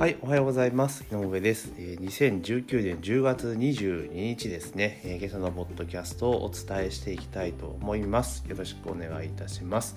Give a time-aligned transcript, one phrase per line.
[0.00, 1.04] はい、おはようございます。
[1.12, 1.74] 井上です。
[1.76, 8.42] えー2019年10月22日ですね、えー今朝のポッドキャストをお伝えしていきたいと思います。
[8.48, 9.96] よろしくお願いいたします。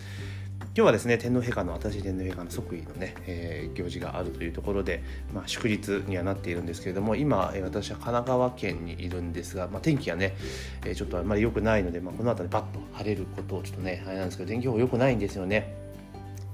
[0.59, 5.02] 今日はですね、天皇陛下の、私天皇陛下の即位のね、えー行事があるというところで、
[5.34, 10.35] まあ、祝日にはなっているんですけれども、今、えー私は神奈川県にいるんですが、まあ、天気がね、
[10.85, 15.81] えーちょっとあんまり良くないので、まあ、この後でバッと晴れることをちょっとね、あれなんですけど、天気予報良くないんですよね。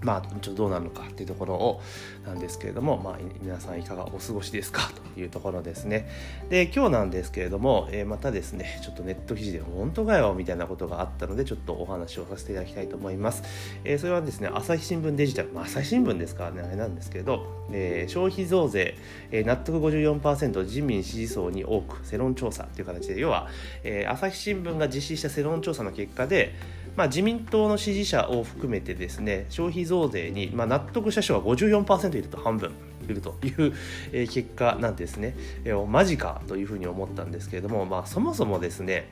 [0.01, 1.81] まあ、ちょっとどうなるのかっていうところを
[2.25, 4.89] なんですけれども、まあ、皆さんいかがお過ごしですか？
[5.13, 6.09] というところですね。
[6.49, 13.43] で今日なんですけれども、えーまたですねちょっとネット記事で本当かよみたいなことがあったのでちょっとお話をさせていただきたいと思います。
[13.83, 18.95] えーそれはですね朝日新聞デジタル、まあ、朝日新聞ですからねあれなんですけど、えー消費増税、
[19.31, 23.47] えー納得54%自民支持層に多く世論調査という形で要は、
[23.83, 26.55] えー朝日新聞が実施した世論調査の結果で
[26.99, 35.33] まあ、自民党の支持者を含めてですね消費増税に、まあ、納得した人は54%いると半分いるという、結果なんですね、
[35.63, 39.07] えーマジかというふうに思ったんですけれども、まあ、そもそもですね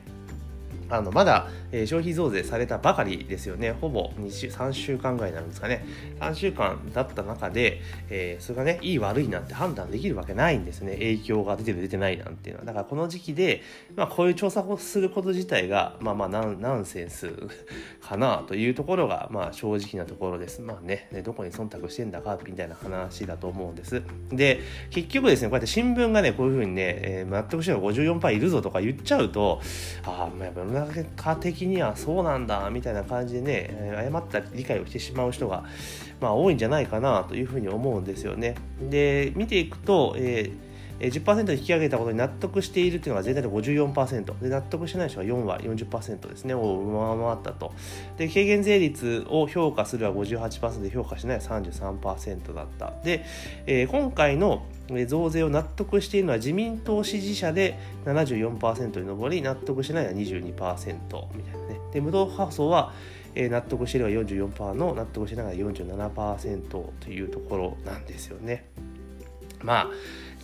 [0.90, 5.84] あのまだ、え消費増税されたばかりですよね、ほぼ2週3週間ぐらいなんですかね、
[6.20, 7.80] 3週間だった中で、
[8.10, 12.66] えーそれがね、いい悪いなんて判断できるわけないんですね、影響が出てる、出てないなんていうのは。
[12.66, 13.62] だからこの時期で、
[13.96, 17.30] まあ、こういう調査をすること自体が、まあまあナン、ナンセンス
[18.00, 20.60] かなというところが、まあ、正直なところです。
[20.60, 24.02] まあね、ねどこに忖度してんだかみたいな話だと思うんです。
[24.30, 29.60] で、結局ですね、こうやって新聞がね、こういうふうにね、えー納得してるの54%いるぞとか言っちゃうと、
[30.04, 30.77] ああ、まあやっぱ世の中
[31.36, 35.64] 的にはそうなんだみたいな感じでね、誤った理解をしてしまう人が、
[36.20, 38.54] まあ、多いんじゃないかなというふうに思うんですよね。
[38.80, 40.67] で、見ていくと、えー
[41.00, 46.54] 10%引き上げたことに納得しているというのが全体で54%で納得してない人は4割40%ですね。
[46.54, 47.72] を上回ったと。
[48.16, 52.92] で軽減税率を評価するは58%で評価しないは33%だった。
[53.04, 53.24] で、
[53.66, 54.66] えー今回の
[55.06, 60.46] 増税を納得しているのは自民党支持者で74%に上り納得しないは22%
[61.34, 61.80] みたいなね。
[61.92, 62.92] で無党派層は
[63.34, 68.68] 納得しているが44%の納得してないが47%というところなんですよね。
[69.62, 69.88] まあ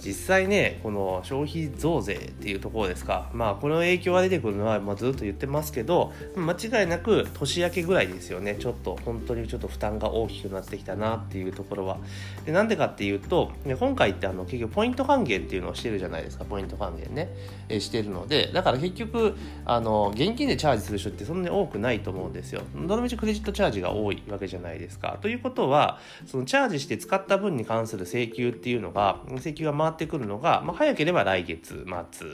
[0.03, 3.31] 実際ねこの消費増税っていうところですか。
[3.33, 8.57] まあこの影響が出てくるのは、まあ、ずっと言ってますけど間違いなく年明けぐらいですよね。
[8.59, 11.99] ちょっと本当にちょっと負担が大きくなってきたなっていうところは。
[12.45, 16.45] でなんでかっていうとね今回ってあの結局ポイント還元っていうのをしてるじゃないですか。
[16.45, 17.31] ポイント還元ね、
[17.69, 18.51] えしてるので。
[18.53, 22.63] だから結局あの現金でチャージする人ってそんなに多くないと思うんですよ。
[22.75, 25.19] どのみちクレジットチャージが多いわけじゃないですか。
[25.23, 32.29] ということはそのチャージして使った分に関する請求っていうのが請求が回っててくるのが、まあ、早ければ来月末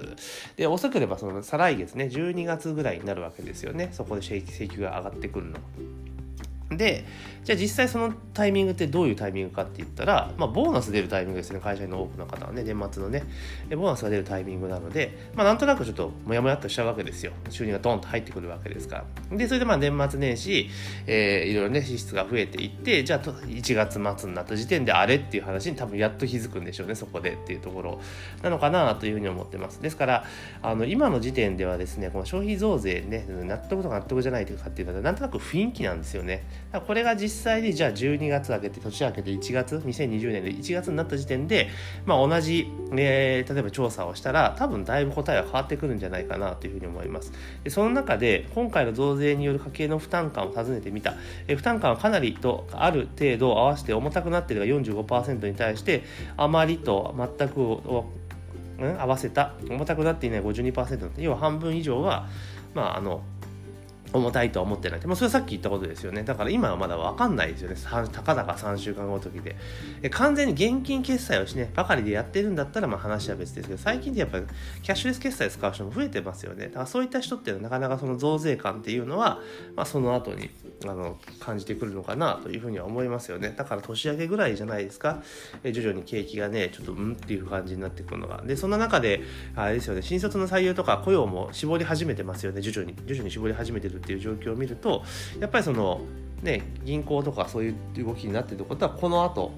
[0.56, 5.58] で遅ければその再来月ね12月ぐらいになるわけですよねそこで請求が上がってくるの。
[6.70, 7.04] で
[7.42, 13.24] じゃあ実際そのタイミングってどういうタイミングかって言ったら、まあ、ボーナス出るタイミングですね会社員の多くの方はね年末のね。
[13.70, 17.32] ボーナスが出るタイミングなので、まあ、なんとなくちょっとモヤモヤっとしちゃうわけですよ。
[17.48, 19.36] 収入がドンと入ってくるわけですから。
[19.36, 20.68] でそれでまあ年末年始、
[21.06, 28.00] えーいろいろね支出が増えていってじゃあ1月末になった時点であれっていう話に多分やっと気づくんでしょうねそこでっていうところ。
[28.42, 29.82] なのかなというふうに思ってます。
[29.82, 30.24] ですから
[30.62, 36.44] あの今の時点ではですねこの消費増税ね納得とか納得じゃないというかっていうのはなんとなく雰囲気なんですよね。
[36.86, 41.68] これが実際にじゃあ12月明けて年明けて1月2020年で1月になった時点で、
[42.06, 47.32] まあ、同じ、えー例えば調査をしたら多分だいぶ答えは変わってくるんじゃないかなというふうに思います。
[47.64, 51.14] でその中で今回の増税による家計の負担感を尋ねてみた、
[51.48, 56.04] えー負担感はかなりとある程度合わせて重たくなっているが45%に対して
[56.36, 58.10] あまりと全くを
[58.78, 62.28] 合わせた重たくなっていない52%要は半分以上は
[62.74, 63.22] まああの
[64.12, 65.00] 重たいとは思ってない。
[65.06, 66.22] まあ、それはさっき言ったことですよね。
[66.22, 67.76] だから今はまだ分かんないですよね。
[68.12, 69.56] たかだか3週間後の時で。
[70.10, 74.44] 完全に現金決済をしね、ばかりでやってるんだったらまあ話は別ですけど、最近ってやっぱり
[74.82, 76.66] キャッシュレス決済使う人も増えてますよね。
[76.66, 79.40] だからそういった人っていうのはなかなかその増税感っていうのは、
[79.76, 80.50] まあ、その後に
[80.86, 83.54] あの感じてくるのかなというふうには思いますよね。
[83.56, 85.22] だから年明けぐらいじゃないですか。
[85.62, 88.42] え徐々に景気がね、ちょっとうんっていう感じになってくるのが。
[88.44, 89.22] で、そんな中で、
[89.54, 92.96] あれですよね、新卒の採用とか雇用も絞り始めてますよね、徐々に。
[93.06, 95.04] 徐々に絞り始めてるっていう状況を見ると
[95.38, 96.00] やっぱりその
[96.42, 99.52] ね銀行とかそういう動きになってるってことはこの後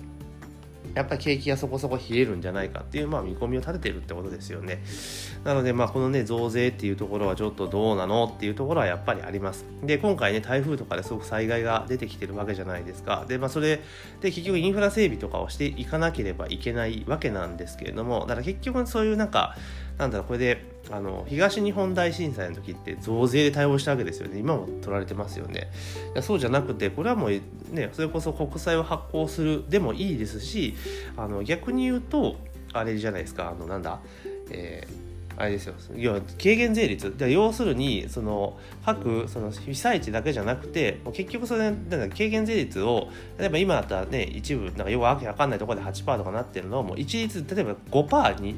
[0.95, 4.83] やっぱり景気がそこそこ冷えるんじゃないかっていう、まあ、見込みを立ててるってことですよね。
[5.43, 9.65] なので、まあ、このね、増税っていうところはちょっとどうなのっていうところはやっぱりあります。
[9.83, 13.25] で、今回ね、台風とかですごく災害が出てきてるわけじゃないですか。
[13.27, 13.81] で、まあ、それ
[14.21, 19.57] で結局インフラ整備とかをしていかなければいけないわけなんですけれども、だから結局そういうなんか、
[20.03, 24.39] なんだろうこれであの東日本大震災の時って増税で対応したわけですよね。
[24.41, 25.71] 今も取られてますよね。
[26.23, 27.31] そうじゃなくてこれはもう
[27.71, 30.75] ねそれこそ国債を発行するでもいいですし
[31.17, 32.37] あの逆に言うと
[32.73, 33.51] あれじゃないですか。
[33.51, 34.01] あのなんだ
[34.51, 35.75] えーあれですよ。
[35.97, 37.17] 要は軽減税率。
[37.17, 43.09] で要するにその各その被災地だけじゃなくて結局それなんか軽減税率を
[43.39, 48.57] 例えば今だったらね一部なんかよくわけわかんないところで8%とかなってるのをもう一律例えば5%に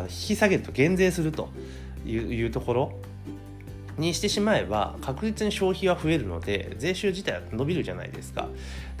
[0.00, 1.50] 引き下げると減税すると
[2.06, 2.92] いうところ
[3.98, 8.48] にしてしまえば確実に消費は増えるので税収自体は伸びるじゃないですか。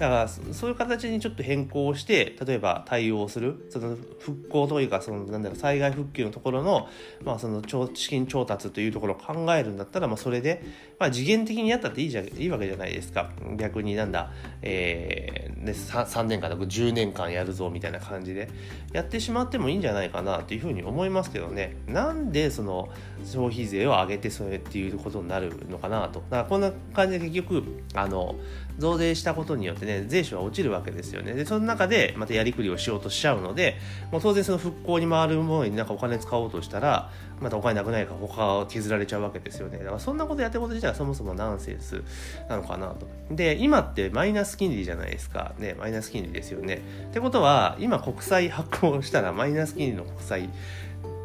[0.02, 6.88] だからそういう形にちょっと変更して例えば対応するその復興というかそのなんだろう災害復旧のところの,、
[7.24, 7.62] まあその
[7.94, 10.62] 資金調達というところを考えるんだったら、まあ、それで、
[10.98, 18.50] まあ、次元的にやったっていいじゃいいわけじゃないですか逆になんだ、えー、ね、3, 3年間と10年間やるぞみたいな感じで
[18.92, 22.88] やってしまってもいいんじゃないかなというふうに思いますけどねなんでその
[23.24, 26.20] 消費税を上げてそれっていういうことになるのかなと。
[26.30, 27.64] だからこんな感じで結局、
[27.94, 28.34] あの、
[28.78, 31.34] 増税したことによってね、税収は落ちるわけですよね。
[31.34, 33.76] で、その中でまたやりくりをしようとしちゃうので、
[34.10, 37.10] もう当然その復興に回るものになんかお金使おうとしたら、
[37.40, 39.78] またお金なくないから他を削られちゃうわけですよね。
[39.78, 42.02] だからそんなことやってること自体はそもそもナンセンス
[42.48, 43.08] なのかなと。
[43.30, 45.54] で、今ってマイナス金利じゃないですか。
[45.58, 46.80] ね、マイナス金利ですよね。
[47.10, 50.48] ってことは、今国債発行したらマイナス金利の国債っ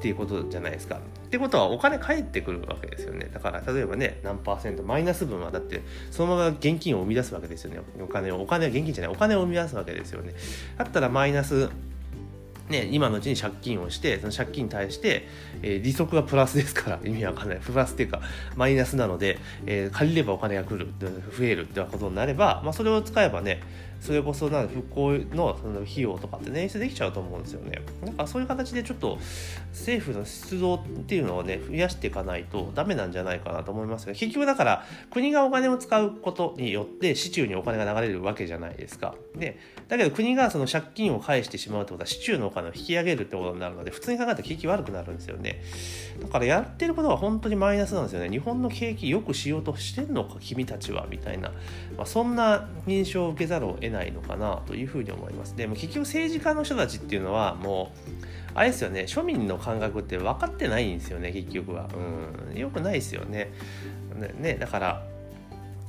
[0.01, 0.99] ていうことじゃないですか。
[1.27, 3.29] ってことはお金返ってくるわけですよね。
[3.33, 7.81] だから例えばね、何パーセント、マイナス分はだってそのまま現金を生み出すわけですよね。
[8.01, 10.33] お金を、お金は現金じゃない、お金を生み出すわけですよね。
[10.77, 11.69] だったらマイナス
[12.69, 15.27] ね、今のうちに借金をしてその借金に対して、
[15.61, 18.19] えー、利息がプラスですから意味わかんないプラスっていうか
[18.57, 20.91] マイナスなので、えー、借りればお金が来る
[21.37, 23.61] 増えるってことになれば、まあ、それを使えばね
[23.99, 27.81] それこそな復興のその費用とかって捻出できちゃうと思うんですよね。
[28.03, 29.17] なんかそういう形でちょっと
[29.71, 34.13] 政府の出動っていうのをね増やしていかないとダメなんじゃないかなと思いますよ。
[34.13, 39.15] 結局だから国がお金を使うことによって市中にお金が流れるわけじゃないですか。
[39.35, 45.61] でだけど国がその借金を返してしまうってことは市中のお金を引き上げるってことになるので普通に考えたら景気悪くなるんですよね。
[46.21, 48.29] だからやってることは本当にマイナスなんですよね。
[48.29, 51.49] 日本の景気良くしようとしてんのか君たちはみたいな、
[51.95, 55.55] まあ、そんな認証を受けざるを得ないのかなというふうに思います。
[55.55, 58.09] でも結局政治家の人たちっていうのはもう
[58.55, 61.89] あれですよね庶民の感覚って分かってないんですよね結局は。
[62.51, 63.51] うん、よくないですよね。
[64.15, 65.03] ねねだから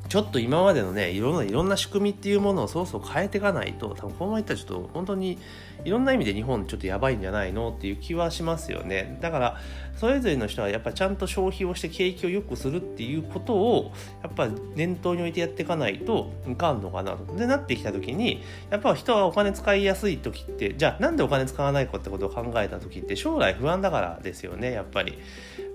[0.09, 5.39] ちょっと今までのねいろんないろんな仕組みっていうものをそろそろ変えていかないと多分このままいったらちょっと本当に
[5.85, 9.19] いろんな意味で日本ちょっとやばいんじゃないのっていう気はしますよね。
[9.21, 9.57] だから
[9.97, 17.37] それぞれの人はやっぱちゃんと消費をして景気を良くするっていうことをやっぱ念頭に置いてやっていかないといかんのかなと。
[17.37, 25.19] でなってきた時にやっぱ人はお金使いやすい時ってじゃあなんでお金使わないかってことを考えた時って将来不安だからですよねやっぱり。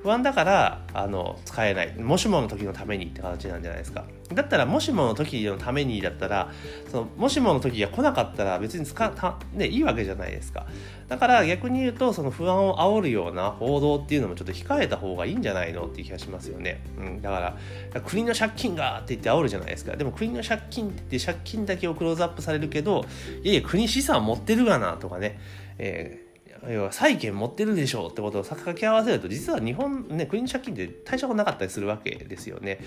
[0.02, 1.94] 不安だからあの使えない。
[1.96, 4.04] もしもの時のためにって形なんじゃないですか。
[4.36, 6.52] だったらもしもの時のためにだったら
[6.92, 10.66] そのもしもの時が来なかったら別に使った、ね、いいわけじゃないですか。
[11.08, 17.58] だから逆に言うとその不安を煽るような報道っていうのもちょっと控えた方がいいんじゃないのっていう気がしますよね、うん、だか
[17.94, 19.96] ら国の借金がって言って煽るじゃないですか。
[19.96, 23.06] でも国の借金って言って借金だけをクローズアップされるけど
[23.44, 25.40] いやいや国資産持ってるがなとかね、
[25.78, 26.23] えー
[26.70, 32.80] 要は債権持ってるでしょうってことを掛け合わせると実は日本ね国の借金って対象がなかったりするわけですよね。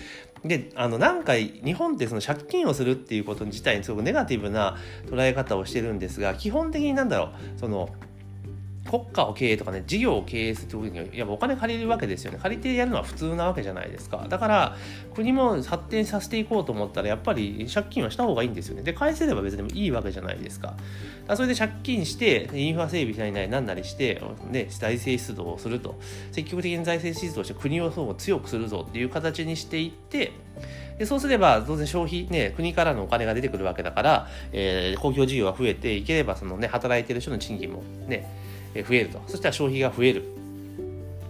[0.43, 7.89] であの何回日本ってその借金をするっていうこと自体にすごくネガティブな捉え方をしてるんですが基本的に何だろうその
[8.89, 12.39] 国家を経営とかね、事業を経営するときに、やっぱお金借りるわけですよね。
[12.41, 14.25] 借りてやるのは普通なわけじゃないですか。
[14.29, 14.77] だから、
[15.15, 18.83] 国も発展させていこうと思ったら、やっぱり借金はした方がいいんですよね。
[18.83, 20.67] で、返せれば別にいいわけじゃないですか。
[21.27, 25.99] かそれで借金して、インフラ整備しないなりなんなりして、ね、財政出動をすると。
[26.31, 30.31] 積極的に財政出動して国をそう強くするぞっていう形にしていって、
[30.97, 38.27] でそうすれば当然消費、ね、国からのお金が出てくるわけだから、えー、公共事業が増えていければその、ね、働いてる人の賃金も、ね、
[38.83, 39.21] 増えると。
[39.27, 40.37] そしたら消費が増える。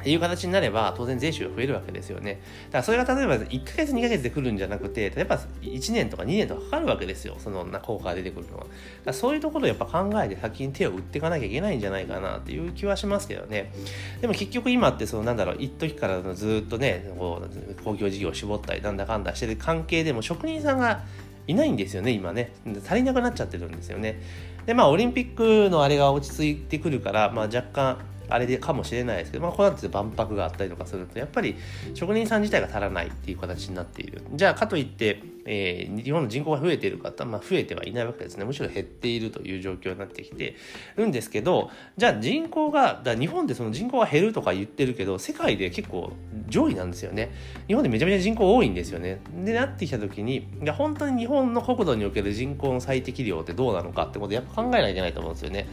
[0.08, 2.40] っていう形になれば当然税収が増えるわけですよね。
[2.68, 8.68] だからそれが例えば1ヶ月2ヶ月で来るんじゃなくて例えば1年とか2年とかかかるわけですよその効果が出てくるのは。
[9.04, 13.74] だそういうところをやっぱ考えて先に手を打っていかなきゃいけないんじゃないかなっていう気はしますけどね。
[14.22, 21.04] でも結局今ってそのなんだろう一時からずっとねこう公共事業を絞ったりなんだかんだしてる関係でも職人さんが
[21.48, 22.54] いないんですよね今ね
[22.86, 24.22] 足りなくなっちゃってるんですよね
[24.68, 27.98] でまあオリンピックのあれが落ち着いてくるから、まあ、若干
[28.30, 31.56] あれでかもしれないですけど、まあ、こうなって万博があったりとかするとやっぱり
[31.94, 34.22] 職人さん自体が足らないっていう形になっている。
[34.34, 38.46] じゃあかといって、えー、日本の人口が増えている方、まあ、増えてはいないわけですね。
[38.46, 40.56] むしろ減っているという状況になってきて
[40.96, 46.12] るんですけどじゃあ人口がだ日本でその人口が減るとか言ってるけど世界で結構
[46.48, 47.32] 上位なんですよね。
[47.68, 49.20] 日本でめちゃめちゃ人口多いんですよね。
[49.44, 55.68] でなってきた時にいや本当に日本の国土における人口の最適量ってどうなのかってことやっぱ考えなきゃいけないと思うんですよね。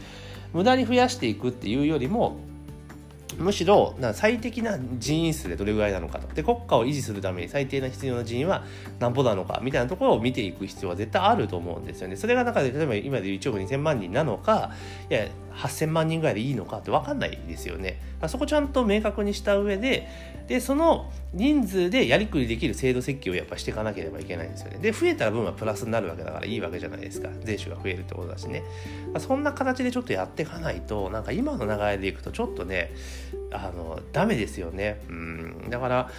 [0.55, 2.37] 無駄に増やしていくっていうよりも
[3.37, 6.33] むしろ最適な人員数でどれぐらいなのかと。
[6.33, 8.63] で国家を維持するために最低な必要な人員は
[8.99, 12.15] 何歩なのかみたいなところを見ていく必要は絶対あると思うんですよね。
[12.15, 14.71] それが中で例えば今でいう1億2000万人なのか
[15.09, 17.99] いや8000万人ぐらいでいいのかって分かんないですよね。
[18.27, 20.07] そこちゃんと明確にした上で
[20.47, 24.79] でその人数でやりくりできる制度設計をやっぱしていかなければいけないんですよね。
[24.79, 27.29] で増えた分はプラスになるわけだからいいわけじゃないですか。
[27.43, 28.63] 税収が増えるってことだしね。
[29.19, 32.91] そんな形でちょっとやっていかないとなんか今の流れでいくとちょっとね
[33.51, 35.01] あのダメですよね。
[35.09, 35.69] うん。
[35.69, 36.09] だから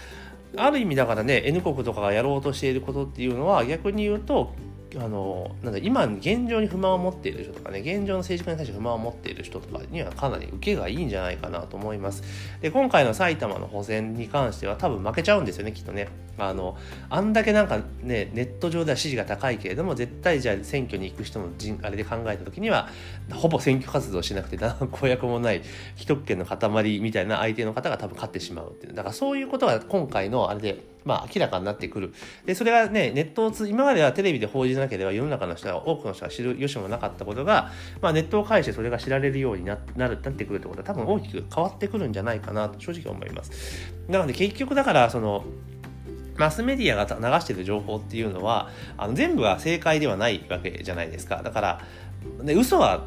[0.57, 4.55] ある意味だからね N 国とかがやろうとしていることっていうのは逆に言うと
[4.95, 12.23] あのなんだ今現状に不満を持っている人とかね現状の政治家に対して不満を持っている人とかにはかなり受けがいいんじゃないかなと思います。
[12.61, 16.09] で今回の埼玉の補選に関しては多分負けちゃうんですよねきっとね。
[16.39, 16.77] あの
[17.09, 22.89] あんだけなんかねネット上では支持が高いけれども絶対じゃあ選挙に行く人の人あれで考えた時には
[23.33, 25.63] ほぼ選挙活動しなくて何の 公約もない
[25.97, 32.13] 既得権の塊みたいな相手の方が多分勝ってしまうっていうだからそういうことが今回のあれでまあ、明らかになってくる。
[32.45, 37.71] で、それがね、ネットをつ、今まではテレビで報じなければ世の中の人は、多くの人が知る由もなかったことが、
[38.03, 43.93] まあ、ネットを介してそれが知られるようにななるなってくるってことは多分大きく変わってくるんじゃないかなと正直思います。
[44.09, 45.45] なので結局だから、その、
[46.39, 51.43] マスメディアが流してる情報っていうのはあの全部は正解ではないわけじゃないですか。
[51.43, 51.81] だから、
[52.43, 53.07] ね、嘘は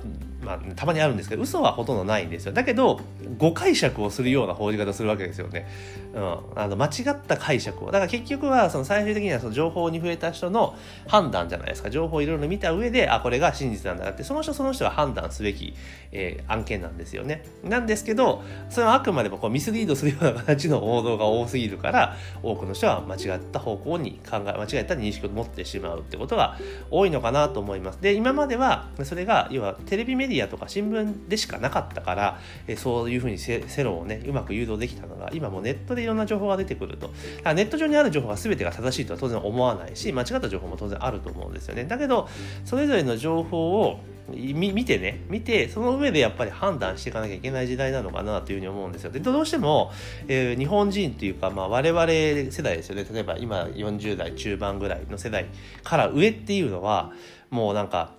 [0.50, 2.54] まあ、たまにあるんですけど嘘はほとんどないんですよ。
[2.54, 3.00] だけど
[3.38, 5.68] 誤解釈をするような報じ方するわけですよね、
[6.16, 7.92] うん、あの間違った解釈を。
[7.92, 10.76] だから結局はその最終的にはその情報に触れた人の
[11.08, 11.92] 判断じゃないですか。
[11.92, 14.24] 情報をいろいろ見た上であこれが真実なんだなって。
[14.24, 15.76] その人その人が判断すべき、
[16.12, 17.44] えー、案件なんですよね。
[17.64, 26.58] なんですけどそれはあくまでもこうミスリードするような形の報道が多すぎるから多くの人は間違った方向に考え間違えた認識を持ってしまうってことが
[26.90, 28.02] 多いのかなと思います。
[28.02, 37.08] で今まではそれが要はテレビメディアとか新聞でしかなかったから、えそういうふうに世論をねうまく誘導できたのが今もネットでいろんな情報が出てくると。
[37.08, 41.86] だからネット上にある情報が全てが正しいとは当然思わないし間違った情報も当然あると思うんですよね。
[41.86, 42.28] だけど
[42.66, 44.00] それぞれの情報を
[44.36, 49.12] 見てね見てその上でやっぱり判断していかなきゃいけない時代なのかなというふうに思うんですよ。
[49.12, 49.92] でどうしても、
[50.28, 53.06] えー、日本人というか、まあ、我々世代ですよね。
[53.12, 55.48] 例えば今40代中盤ぐらいの世代
[55.84, 57.12] から上っていうのは
[57.50, 58.14] もうなんか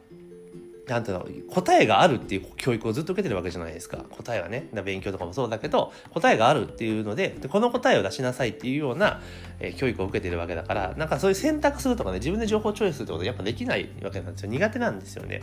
[0.91, 3.99] なんていうの答えがあるっていう教育をずっと受けてるわけじゃないですか。
[4.11, 4.69] 答えはね。
[4.85, 9.21] 勉強とかもそうだけど答えがあるっていうのででこの答えを出しなさいっていうような、
[9.61, 14.51] えー、教育を受けてるわけだからなんかそういう選択するとかね自分で情報チョイスするってことやっぱできないわけなんですよ。
[14.51, 15.43] 苦手なんですよね。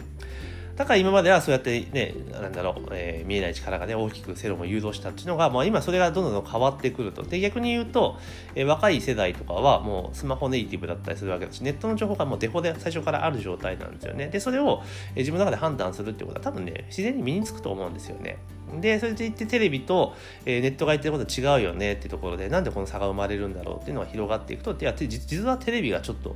[0.78, 7.24] だから今まではそうやってね、なんだろう、えー、見えない力がね、大きく世論を誘導したっていうのが、まあ今それがどんどん変わってくると。
[7.24, 8.18] で、逆に言うと、
[8.54, 14.28] えー、若い世代とかはもうスマホネイティブだったりするわけだし、ネットの情報がもうデフォで最初からある状態なんですよね。
[14.28, 14.84] で、それを、
[15.16, 18.38] えー、自分の中で判断するってことは多分ね、自然に身につくと思うんですよね。
[18.80, 20.14] で、それで言ってテレビと、
[20.46, 26.36] えー、ネットが言ってることは違うよねっていうところで、なんでこの差が生まれるんだろうっていうのが広がっていくと、いや、実はテレビがちょっと、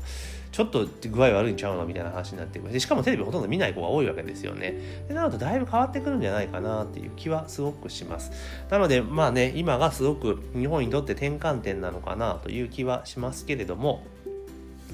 [0.51, 2.73] ちょっと具合悪いんちゃうのみたいな話になってくる。
[2.73, 5.05] でしかもテレビほとんど見ない子が多いわけですよね。
[5.07, 8.31] でなるとだいぶ変わってくるんじゃないかなっていう気はすごくします。
[8.69, 14.03] なのでまあね今がすごく日本にとって転換点なのかなという気はしますけれども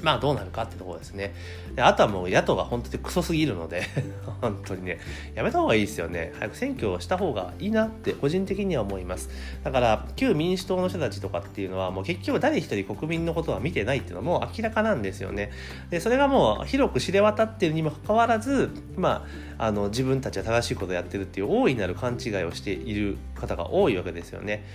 [0.01, 1.33] まあどうなるかってところですね。
[1.75, 3.83] であとはもう野党が本当にクソすぎるので
[4.41, 4.99] 本当にね、
[5.35, 6.33] やめた方がいいですよね。
[6.39, 9.29] 早く選挙をした方がいいなって個人的には思います。
[9.63, 15.51] だから旧民主党の人たちとかっていうのはもう結局誰一人国民のことは見てないっていうのはもう明らかなんですよね。
[15.89, 19.25] で、それがもう広く知れ渡ってるにもかかわらず、ま
[19.57, 24.65] あ、あの自分たちは正しいことをやってるっていう大いなる勘違いをしている方が多いわけですよね。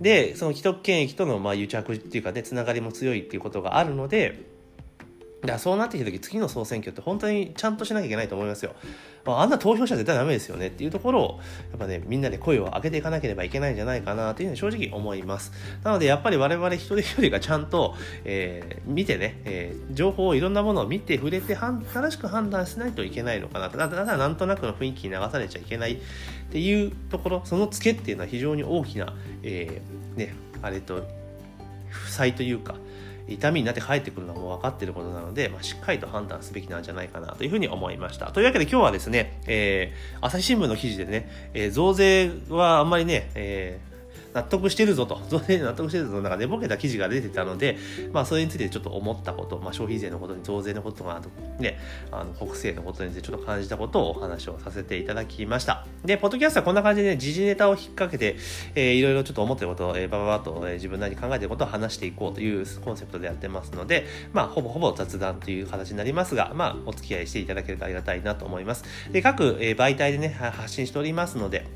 [0.00, 4.51] で、その既得権益とのまあ癒着っていうかね、つながりも強いっていうことがあるので、
[5.44, 8.74] だそうなってきた時次の総選挙って本当にちゃんとしなきゃいけないと思いますよ。
[9.24, 15.52] あ、んな投票者絶対ダメですよねっていうところをやっぱねみんなで声を上げていかなければいけないんじゃないかなというふうに正直思います。
[15.82, 17.94] なのでやっぱり我々一人一人がちゃんと、
[18.24, 23.76] えー、見てね、えー、情報をいろんなものを見て触れて正しく判断しないといけないのかなと。
[23.76, 25.98] だからなんとなくの雰囲気に流されちゃいけないっ
[26.50, 31.04] ていうところそのツケっていうのは非常に大きな、えー、ねあれと
[31.88, 32.76] 負債というか
[33.34, 38.32] 痛みになって帰ってくるのはもう分かっていることなので、まあ、しっかりと判断すべきなんじゃないかなというふうに思いました。
[38.32, 43.91] というわけで今日はですね、えー、朝日新聞の記事でね、えー、増税はあんまりね、えー
[44.34, 47.76] 納得してるぞと、 増税納得してるぞと、なんか寝ぼけた記事が出てたので、
[48.12, 51.20] まあ、それについてちょっと思ったこと、まあ、消費税のことに増税のこととか、
[51.58, 51.78] ね、
[52.10, 55.86] あの国政のことについてちょっと感じたことをお話をさせていただきました。
[56.04, 58.36] で、ポッドキャストはこんな感じで、ね、時事ネタを引っ掛けて、
[58.74, 68.84] えー、いろいろちょっと思ってることを、えー、ばばばと、えー、自分なりに考えてることを話していこうというコンセプトでやってますので、まあ、ほぼほぼ雑談という形になりますが、まあ、お付き合いしていただけるとありがたいなと思います。
[69.10, 71.66] で、各、えー、媒体でね、発信しておりますので、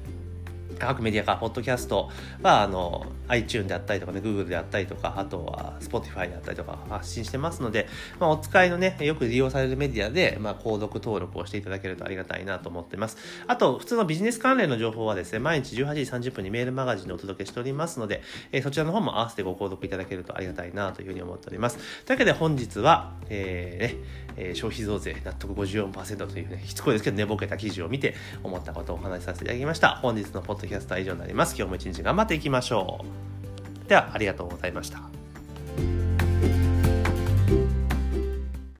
[0.78, 2.10] 各メディアか、ポッドキャスト
[2.42, 13.16] は、あの、iTune であったりとかね、Google であったりとか、あとは Spotify であったりとか発信してますので、まあ、お使いのね、よく利用されるメディアで、まあ、購読登録をしていただけるとありがたいなと思ってます。
[13.46, 21.76] あと、普通のビジネス関連の情報はですね、毎日18時30分にメールマガジンでお届けしておりますので、えー、そちらの方も合わせてご購読いただけるとありがたいなというふうに思っております。
[22.04, 24.02] というわけで本日は、えー、ね、
[24.36, 29.96] えー、消費増税納得54%というね、しつこいですけど寝ぼけた記事を見て思ったことをお話しさせていただきました。
[29.96, 31.54] 本日のポッドドキャストは以上になります。
[31.56, 33.00] 今日も一日頑張っていきましょ
[33.84, 33.88] う。
[33.88, 35.15] では、ありがとうございました。